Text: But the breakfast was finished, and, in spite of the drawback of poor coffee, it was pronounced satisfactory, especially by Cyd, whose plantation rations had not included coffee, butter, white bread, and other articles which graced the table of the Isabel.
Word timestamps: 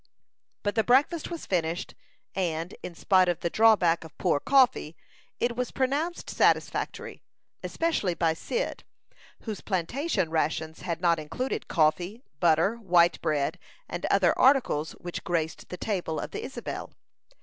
But 0.63 0.73
the 0.73 0.83
breakfast 0.83 1.29
was 1.29 1.45
finished, 1.45 1.93
and, 2.33 2.73
in 2.81 2.95
spite 2.95 3.29
of 3.29 3.41
the 3.41 3.51
drawback 3.51 4.03
of 4.03 4.17
poor 4.17 4.39
coffee, 4.39 4.95
it 5.39 5.55
was 5.55 5.69
pronounced 5.69 6.27
satisfactory, 6.27 7.21
especially 7.61 8.15
by 8.15 8.33
Cyd, 8.33 8.83
whose 9.41 9.61
plantation 9.61 10.31
rations 10.31 10.81
had 10.81 11.01
not 11.01 11.19
included 11.19 11.67
coffee, 11.67 12.23
butter, 12.39 12.77
white 12.77 13.21
bread, 13.21 13.59
and 13.87 14.07
other 14.07 14.33
articles 14.39 14.93
which 14.93 15.23
graced 15.23 15.69
the 15.69 15.77
table 15.77 16.19
of 16.19 16.31
the 16.31 16.41
Isabel. 16.43 16.93